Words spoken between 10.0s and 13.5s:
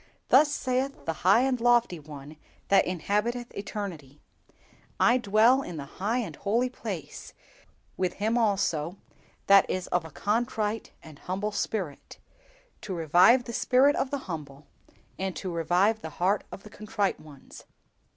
a contrite and humble spirit, to revive